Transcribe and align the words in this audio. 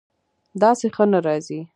داسې 0.61 0.87
ښه 0.95 1.03
نه 1.11 1.19
راځي 1.25 1.59